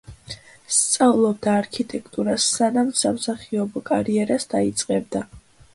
სწავლობდა 0.77 1.53
არქიტექტურას 1.59 2.49
სანამ 2.57 2.91
სამსახიობო 3.03 3.87
კარიერას 3.93 4.53
დაიწყებდა. 4.57 5.25